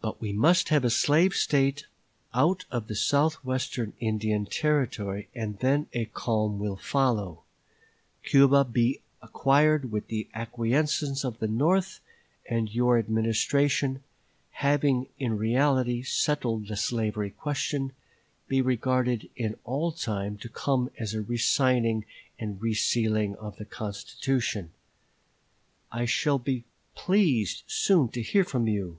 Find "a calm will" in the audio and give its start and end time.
5.92-6.76